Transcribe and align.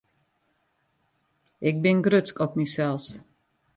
Ik 1.69 1.75
bin 1.83 1.97
grutsk 2.05 2.37
op 2.45 2.51
mysels. 2.59 3.05